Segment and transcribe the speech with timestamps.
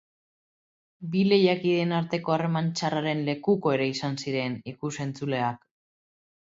[1.15, 5.67] Bi lehiakideen arteko harreman txarraren lekuko ere izan ziren ikus-entzuleak.